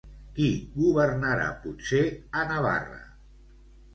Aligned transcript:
Qui 0.35 0.45
governarà 0.77 1.49
potser 1.65 2.01
a 2.41 2.45
Navarra? 2.53 2.99